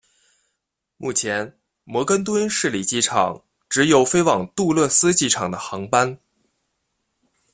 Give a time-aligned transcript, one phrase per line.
[0.97, 6.19] 目前摩根敦市立机场只有飞往杜勒斯机场的航班。